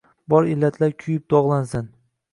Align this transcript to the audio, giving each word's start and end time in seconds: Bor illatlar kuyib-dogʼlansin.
Bor 0.33 0.47
illatlar 0.53 0.95
kuyib-dogʼlansin. 1.05 1.91